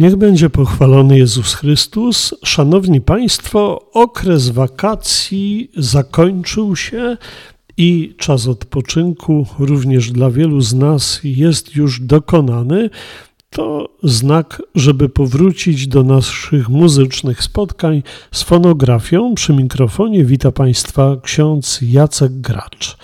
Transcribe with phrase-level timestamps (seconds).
[0.00, 2.34] Niech będzie pochwalony Jezus Chrystus.
[2.44, 7.16] Szanowni Państwo, okres wakacji zakończył się
[7.76, 12.90] i czas odpoczynku również dla wielu z nas jest już dokonany.
[13.50, 19.34] To znak, żeby powrócić do naszych muzycznych spotkań z fonografią.
[19.34, 22.96] Przy mikrofonie wita Państwa ksiądz Jacek Gracz.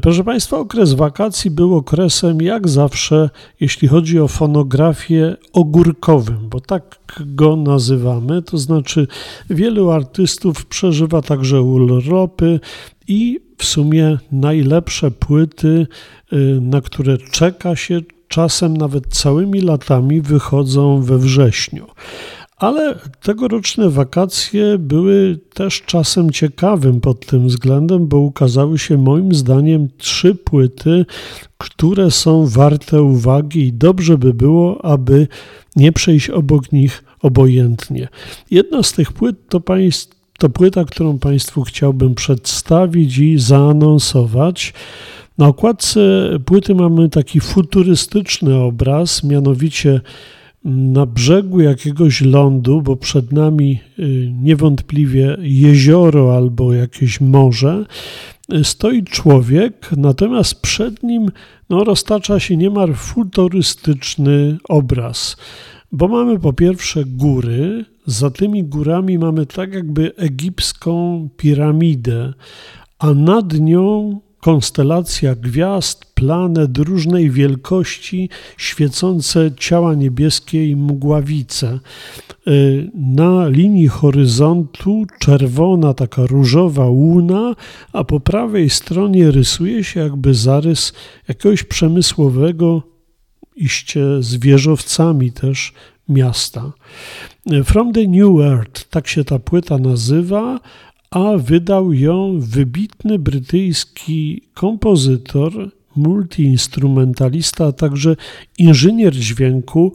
[0.00, 6.98] Proszę Państwa, okres wakacji był okresem, jak zawsze, jeśli chodzi o fonografię, ogórkowym, bo tak
[7.20, 8.42] go nazywamy.
[8.42, 9.06] To znaczy,
[9.50, 12.60] wielu artystów przeżywa także urlopy
[13.08, 15.86] i w sumie najlepsze płyty,
[16.32, 21.86] y, na które czeka się czasem nawet całymi latami, wychodzą we wrześniu.
[22.62, 29.88] Ale tegoroczne wakacje były też czasem ciekawym pod tym względem, bo ukazały się moim zdaniem
[29.98, 31.06] trzy płyty,
[31.58, 35.28] które są warte uwagi i dobrze by było, aby
[35.76, 38.08] nie przejść obok nich obojętnie.
[38.50, 39.62] Jedna z tych płyt to,
[40.38, 44.74] to płyta, którą Państwu chciałbym przedstawić i zaanonsować.
[45.38, 46.00] Na okładce
[46.44, 50.00] płyty mamy taki futurystyczny obraz, mianowicie
[50.64, 57.86] na brzegu jakiegoś lądu, bo przed nami y, niewątpliwie jezioro albo jakieś morze,
[58.54, 61.30] y, stoi człowiek, natomiast przed nim
[61.70, 65.36] no, roztacza się niemal futurystyczny obraz.
[65.92, 72.32] Bo mamy po pierwsze góry, za tymi górami mamy tak jakby egipską piramidę,
[72.98, 81.80] a nad nią konstelacja gwiazd, planet różnej wielkości, świecące ciała niebieskie i mgławice.
[82.48, 87.54] Y, na linii horyzontu czerwona, taka różowa łuna,
[87.92, 90.92] a po prawej stronie rysuje się jakby zarys
[91.28, 92.82] jakiegoś przemysłowego,
[93.56, 95.72] iście z wieżowcami też
[96.08, 96.72] miasta.
[97.64, 100.60] From the New Earth, tak się ta płyta nazywa,
[101.12, 105.52] a wydał ją wybitny brytyjski kompozytor,
[105.96, 108.16] multiinstrumentalista, a także
[108.58, 109.92] inżynier dźwięku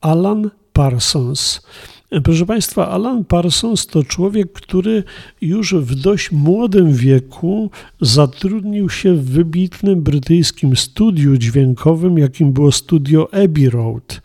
[0.00, 1.60] Alan Parsons.
[2.24, 5.04] Proszę Państwa, Alan Parsons to człowiek, który
[5.40, 7.70] już w dość młodym wieku
[8.00, 14.20] zatrudnił się w wybitnym brytyjskim studiu dźwiękowym, jakim było studio Abbey Road.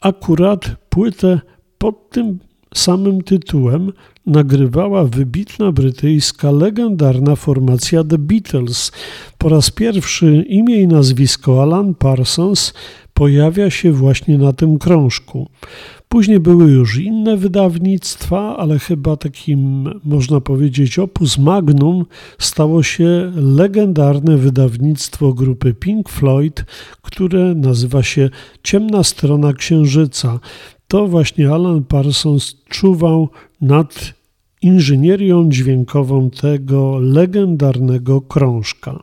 [0.00, 1.40] Akurat płytę
[1.78, 2.38] pod tym
[2.74, 3.92] samym tytułem
[4.30, 8.92] nagrywała wybitna brytyjska, legendarna formacja The Beatles.
[9.38, 12.74] Po raz pierwszy imię i nazwisko Alan Parsons
[13.14, 15.48] pojawia się właśnie na tym krążku.
[16.08, 22.06] Później były już inne wydawnictwa, ale chyba takim, można powiedzieć, opus magnum
[22.38, 26.64] stało się legendarne wydawnictwo grupy Pink Floyd,
[27.02, 28.30] które nazywa się
[28.62, 30.40] Ciemna Strona Księżyca
[30.90, 33.28] to właśnie Alan Parsons czuwał
[33.60, 34.14] nad
[34.62, 39.02] inżynierią dźwiękową tego legendarnego krążka.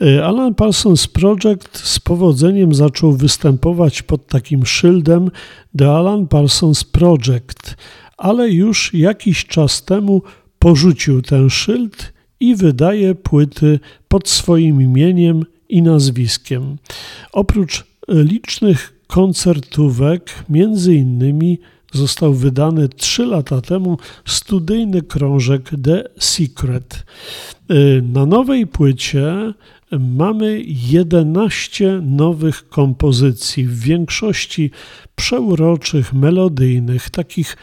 [0.00, 5.30] E, Alan Parsons Project z powodzeniem zaczął występować pod takim szyldem
[5.78, 7.76] The Alan Parsons Project,
[8.16, 10.22] ale już jakiś czas temu
[10.58, 16.76] porzucił ten szyld i wydaje płyty pod swoim imieniem i nazwiskiem.
[17.32, 21.58] Oprócz licznych koncertówek, między innymi
[21.96, 27.06] został wydany trzy lata temu studyjny krążek The Secret.
[27.70, 29.54] Y, na nowej płycie
[29.90, 34.70] mamy 11 nowych kompozycji, w większości
[35.14, 37.56] przeuroczych, melodyjnych, takich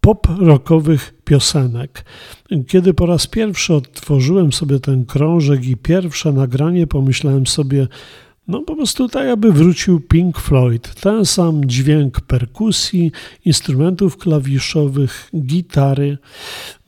[0.00, 2.04] pop-rockowych piosenek.
[2.68, 7.86] Kiedy po raz pierwszy odtworzyłem sobie ten krążek i pierwsze nagranie, pomyślałem sobie,
[8.48, 10.94] no po prostu tak, aby wrócił Pink Floyd.
[11.00, 13.12] Ten sam dźwięk perkusji,
[13.44, 16.18] instrumentów klawiszowych, gitary.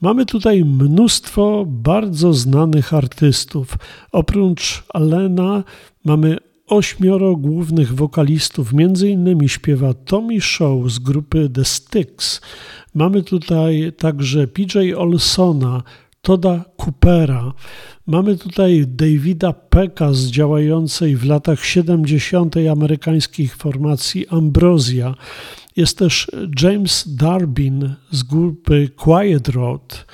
[0.01, 3.77] Mamy tutaj mnóstwo bardzo znanych artystów.
[4.11, 5.63] Oprócz Alena
[6.05, 6.37] mamy
[6.67, 12.41] ośmioro głównych wokalistów, między innymi śpiewa Tommy Shaw z grupy The Styx.
[12.93, 15.83] Mamy tutaj także PJ Olsona,
[16.25, 17.53] Toda Coopera.
[18.07, 22.55] Mamy tutaj Davida Pecka z działającej w latach 70.
[22.71, 25.15] amerykańskiej formacji Ambrosia.
[25.75, 26.31] Jest też
[26.61, 30.05] James Darbin z grupy Quiet Road.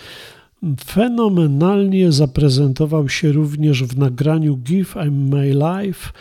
[0.86, 6.12] Fenomenalnie zaprezentował się również w nagraniu Give I'm My Life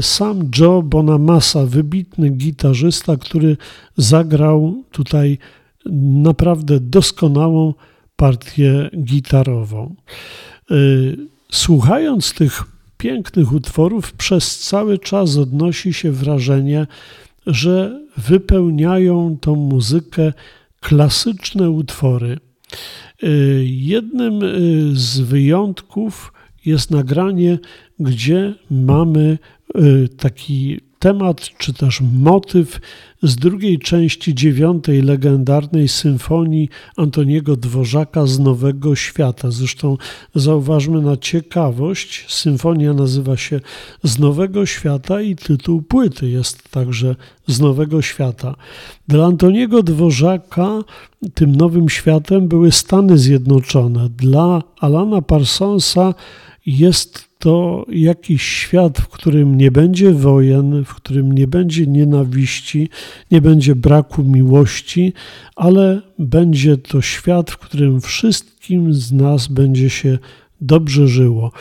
[0.00, 3.56] sam Joe Bonamassa, wybitny gitarzysta, który
[3.96, 5.38] zagrał tutaj
[6.22, 7.74] naprawdę doskonałą
[8.16, 9.94] partię gitarową.
[11.52, 12.64] Słuchając tych
[12.98, 16.86] pięknych utworów, przez cały czas odnosi się wrażenie,
[17.46, 20.32] że wypełniają tą muzykę
[20.80, 22.38] klasyczne utwory.
[23.24, 26.32] Y, jednym y, z wyjątków
[26.64, 27.58] jest nagranie,
[28.00, 29.38] gdzie mamy
[29.76, 32.80] y, taki temat czy też motyw
[33.22, 39.50] z drugiej części dziewiątej legendarnej symfonii Antoniego Dworzaka z Nowego Świata.
[39.50, 39.96] Zresztą
[40.34, 43.60] zauważmy na ciekawość, symfonia nazywa się
[44.02, 47.16] Z Nowego Świata i tytuł płyty jest także
[47.46, 48.54] Z Nowego Świata.
[49.08, 50.68] Dla Antoniego Dworzaka
[51.34, 54.08] tym nowym światem były Stany Zjednoczone.
[54.08, 56.14] Dla Alana Parsonsa
[56.66, 62.88] jest to jakiś świat, w którym nie będzie wojen, w którym nie będzie nienawiści,
[63.30, 65.12] nie będzie braku miłości,
[65.56, 70.18] ale będzie to świat, w którym wszystkim z nas będzie się
[70.60, 71.52] dobrze żyło.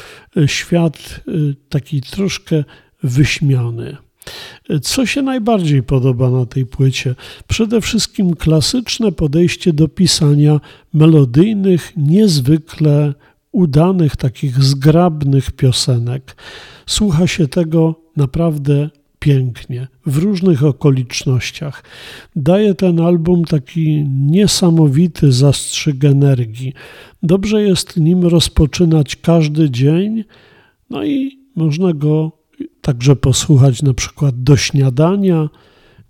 [0.45, 2.63] Świat y, taki troszkę
[3.03, 3.97] wyśmiany.
[4.81, 7.15] Co się najbardziej podoba na tej płycie?
[7.47, 10.59] Przede wszystkim klasyczne podejście do pisania
[10.93, 13.13] melodyjnych, niezwykle
[13.53, 16.35] udanych, takich zgrabnych piosenek.
[16.85, 18.89] Słucha się tego naprawdę
[19.19, 21.83] pięknie, w różnych okolicznościach.
[22.35, 26.73] Daje ten album taki niesamowity zastrzyk energii.
[27.23, 30.23] Dobrze jest nim rozpoczynać każdy dzień,
[30.89, 32.31] no i można go
[32.81, 35.49] także posłuchać na przykład do śniadania.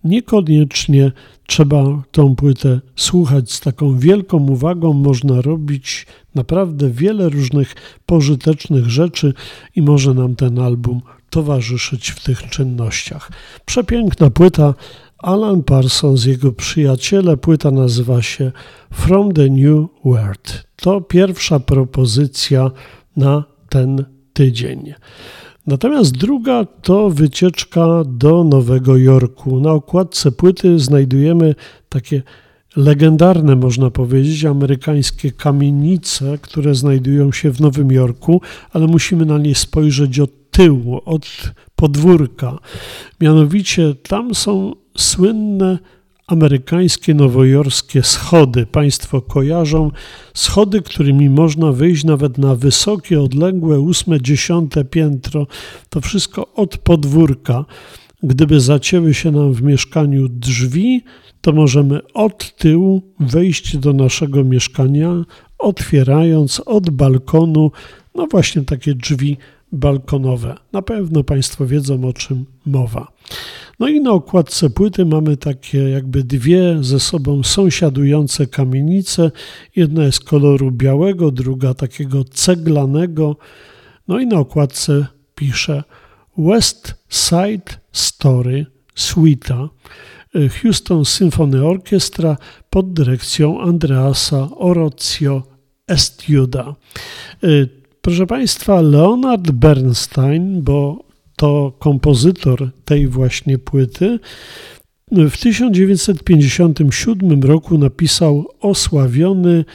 [0.03, 1.11] Niekoniecznie
[1.47, 4.94] trzeba tą płytę słuchać z taką wielką uwagą.
[4.94, 6.05] Można robić
[6.35, 9.33] naprawdę wiele różnych pożytecznych rzeczy
[9.75, 13.31] i może nam ten album towarzyszyć w tych czynnościach.
[13.65, 14.73] Przepiękna płyta.
[15.17, 18.51] Alan Parsons, jego przyjaciele, płyta nazywa się
[18.91, 20.67] From the New World.
[20.75, 22.71] To pierwsza propozycja
[23.17, 24.94] na ten tydzień.
[25.68, 29.60] Natomiast druga to wycieczka do Nowego Jorku.
[29.60, 31.56] Na okładce płyty znajdujemy
[31.89, 32.21] takie
[32.75, 39.56] legendarne, można powiedzieć, amerykańskie kamienice, które znajdują się w Nowym Jorku, ale musimy na nie
[39.56, 42.57] spojrzeć od tyłu, od podwórka.
[43.21, 45.77] Mianowicie tam są słynne
[46.27, 48.65] amerykańskie nowojorskie schody.
[48.65, 49.91] Państwo kojarzą
[50.33, 55.47] schody, którymi można wyjść nawet na wysokie, odległe ósme, dziesiąte piętro.
[55.89, 57.65] To wszystko od podwórka.
[58.23, 61.03] Gdyby zacięły się nam w mieszkaniu drzwi,
[61.41, 65.25] to możemy od tyłu wejść do naszego mieszkania,
[65.57, 67.71] otwierając od balkonu,
[68.15, 69.37] no właśnie takie drzwi
[69.73, 70.55] balkonowe.
[70.73, 73.11] Na pewno Państwo wiedzą, o czym mowa.
[73.79, 79.31] No i na okładce płyty mamy takie jakby dwie ze sobą sąsiadujące kamienice.
[79.75, 83.37] Jedna jest koloru białego, druga takiego ceglanego.
[84.07, 85.05] No i na okładce
[85.35, 85.83] pisze
[86.37, 88.65] West Side Story
[88.95, 89.69] Suita.
[90.61, 92.37] Houston Symphony Orchestra
[92.69, 95.44] pod dyrekcją Andreasa Orozio
[95.87, 96.75] Estiuda.
[98.06, 101.04] Proszę Państwa, Leonard Bernstein, bo
[101.36, 104.19] to kompozytor tej właśnie płyty,
[105.12, 109.66] w 1957 roku napisał osławiony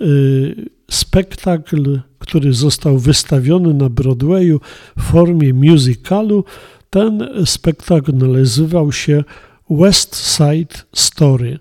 [0.00, 0.54] y,
[0.90, 4.60] spektakl, który został wystawiony na Broadwayu
[4.98, 6.44] w formie musicalu.
[6.90, 9.24] Ten spektakl nazywał się
[9.70, 11.58] West Side Story.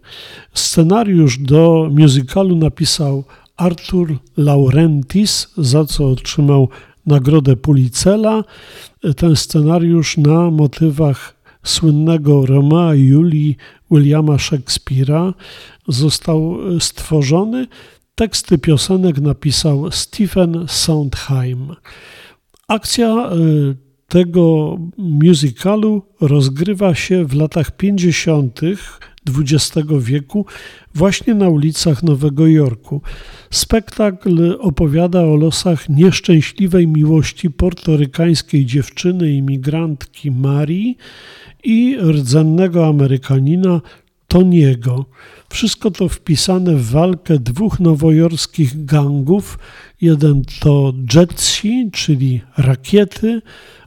[0.53, 3.23] Scenariusz do musicalu napisał
[3.57, 6.69] Arthur Laurentis, za co otrzymał
[7.05, 8.43] nagrodę Pulicela.
[9.17, 13.57] Ten scenariusz na motywach słynnego Romea i Julii
[13.91, 15.33] Williama Shakespeare'a
[15.87, 17.67] został stworzony.
[18.15, 21.75] Teksty piosenek napisał Stephen Sondheim.
[22.67, 23.75] Akcja y,
[24.07, 28.61] tego musicalu rozgrywa się w latach 50.
[29.29, 30.45] XX wieku
[30.95, 33.01] właśnie na ulicach Nowego Jorku.
[33.49, 40.97] Spektakl opowiada o losach nieszczęśliwej miłości portorykańskiej dziewczyny imigrantki Marii
[41.63, 43.81] i rdzennego Amerykanina
[44.27, 45.05] Toniego.
[45.49, 49.59] Wszystko to wpisane w walkę dwóch nowojorskich gangów.
[50.01, 53.41] Jeden to Jetsi, czyli rakiety,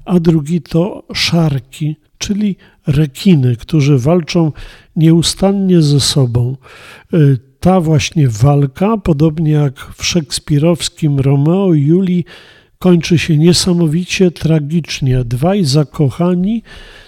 [0.05, 4.53] a drugi to szarki, czyli rekiny, którzy walczą
[4.97, 6.57] nieustannie ze sobą.
[7.15, 12.25] Y, ta właśnie walka, podobnie jak w szekspirowskim Romeo i Julii,
[12.79, 15.25] kończy się niesamowicie tragicznie.
[15.25, 16.62] Dwaj zakochani,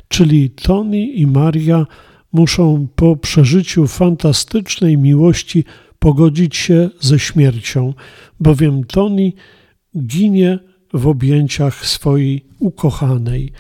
[0.09, 1.87] czyli Tony i Maria,
[2.33, 5.65] muszą po przeżyciu fantastycznej miłości
[5.99, 7.95] pogodzić się ze śmiercią,
[8.41, 9.33] bowiem Tony
[9.99, 10.59] ginie
[10.93, 13.53] w objęciach swojej ukochanej.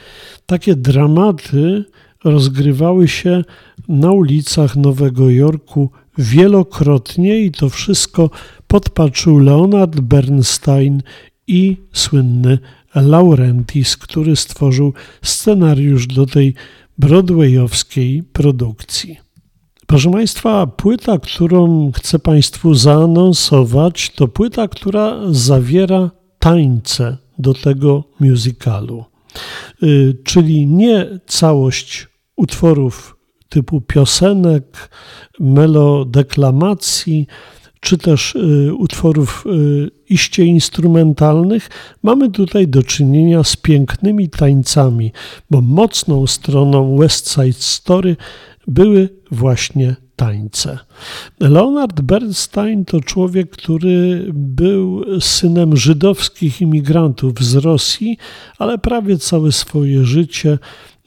[0.46, 1.84] Takie dramaty
[2.24, 3.44] rozgrywały się
[3.88, 8.30] na ulicach Nowego Jorku wielokrotnie i to wszystko
[8.66, 11.02] podpatrzył Leonard Bernstein
[11.46, 12.58] i słynny
[12.94, 16.54] Laurentis, który stworzył scenariusz do tej
[16.98, 19.18] broadwayowskiej produkcji.
[19.86, 26.10] Proszę Państwa, płyta, którą chcę Państwu zaanonsować, to płyta, która zawiera
[26.42, 29.04] tańce do tego musicalu.
[29.82, 33.16] Y, czyli nie całość utworów
[33.49, 34.90] typu piosenek,
[35.40, 37.26] melodeklamacji,
[37.80, 41.70] czy też y, utworów y, iście instrumentalnych,
[42.02, 45.12] mamy tutaj do czynienia z pięknymi tańcami,
[45.50, 48.16] bo mocną stroną West Side Story
[48.66, 49.96] były właśnie
[51.41, 58.19] Leonard Bernstein to człowiek, który był synem żydowskich imigrantów z Rosji,
[58.59, 60.59] ale prawie całe swoje życie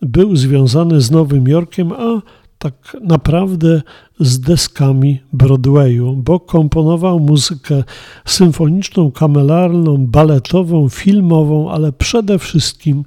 [0.01, 2.21] był związany z Nowym Jorkiem, a
[2.57, 3.81] tak naprawdę
[4.19, 7.83] z deskami Broadwayu, bo komponował muzykę
[8.25, 13.03] symfoniczną, kamelarną, baletową, filmową, ale przede wszystkim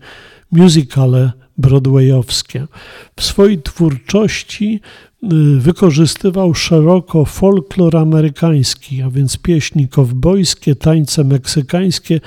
[0.53, 2.67] musicale broadwayowskie.
[3.17, 4.81] W swojej twórczości
[5.23, 5.27] y,
[5.61, 12.21] wykorzystywał szeroko folklor amerykański, a więc pieśni kowbojskie, tańce meksykańskie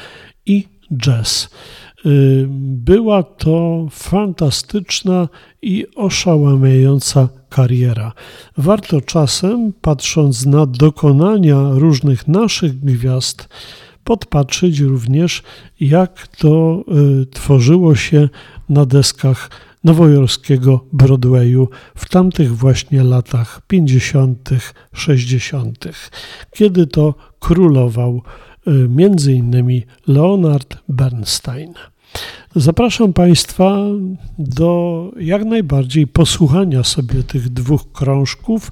[0.45, 1.49] i jazz.
[2.05, 5.29] Y, była to fantastyczna
[5.61, 8.13] i oszałamiająca kariera.
[8.57, 13.49] Warto czasem, patrząc na dokonania różnych naszych gwiazd,
[14.03, 15.43] podpatrzeć również,
[15.79, 16.83] jak to
[17.21, 18.29] y, tworzyło się
[18.69, 19.49] na deskach
[19.83, 24.49] nowojorskiego Broadwayu w tamtych właśnie latach 50.,
[24.93, 25.85] 60.,
[26.51, 28.21] kiedy to królował
[28.67, 31.73] y, innymi Leonard Bernstein.
[32.55, 33.77] Zapraszam Państwa
[34.39, 38.71] do jak najbardziej posłuchania sobie tych dwóch krążków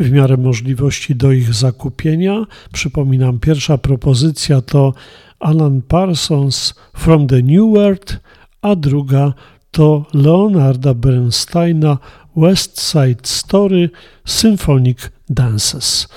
[0.00, 2.46] w miarę możliwości do ich zakupienia.
[2.72, 4.94] Przypominam, pierwsza propozycja to
[5.40, 8.20] Alan Parsons From the New World,
[8.62, 9.32] a druga
[9.70, 11.98] to Leonarda Bernsteina
[12.36, 13.90] West Side Story
[14.24, 16.08] Symphonic Dances.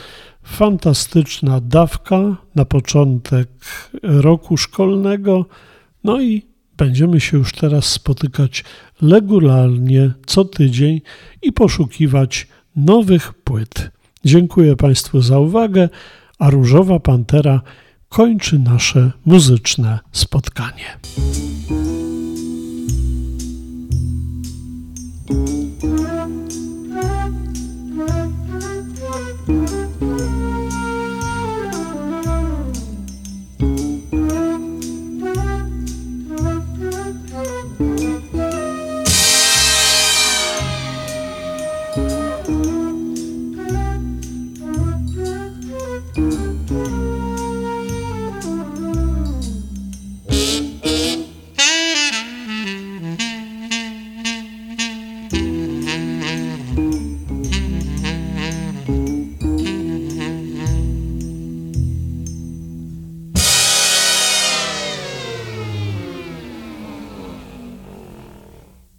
[0.43, 3.47] Fantastyczna dawka na początek
[4.03, 5.45] roku szkolnego,
[6.03, 6.45] no i
[6.77, 8.63] będziemy się już teraz spotykać
[9.01, 11.01] regularnie co tydzień
[11.41, 13.91] i poszukiwać nowych płyt.
[14.25, 15.89] Dziękuję Państwu za uwagę,
[16.39, 17.61] a Różowa Pantera
[18.09, 20.97] kończy nasze muzyczne spotkanie.